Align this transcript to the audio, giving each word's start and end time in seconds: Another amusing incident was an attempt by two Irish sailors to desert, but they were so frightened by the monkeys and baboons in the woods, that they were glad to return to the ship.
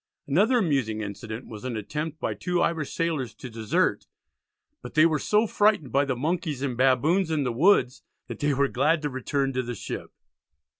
Another 0.25 0.57
amusing 0.57 1.01
incident 1.01 1.45
was 1.45 1.63
an 1.63 1.77
attempt 1.77 2.19
by 2.19 2.33
two 2.33 2.59
Irish 2.59 2.91
sailors 2.91 3.35
to 3.35 3.51
desert, 3.51 4.07
but 4.81 4.95
they 4.95 5.05
were 5.05 5.19
so 5.19 5.45
frightened 5.45 5.91
by 5.91 6.05
the 6.05 6.15
monkeys 6.15 6.63
and 6.63 6.75
baboons 6.75 7.29
in 7.29 7.43
the 7.43 7.53
woods, 7.53 8.01
that 8.27 8.39
they 8.39 8.51
were 8.55 8.67
glad 8.67 9.03
to 9.03 9.11
return 9.11 9.53
to 9.53 9.61
the 9.61 9.75
ship. 9.75 10.11